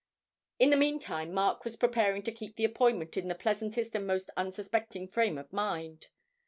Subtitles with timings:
[0.57, 4.31] In the meantime Mark was preparing to keep the appointment in the pleasantest and most
[4.35, 6.07] unsuspecting frame of mind.